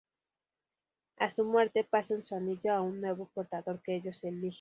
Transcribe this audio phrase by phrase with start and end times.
[1.17, 4.49] A su muerte, pasan su anillo a un nuevo portador que ellos eligen.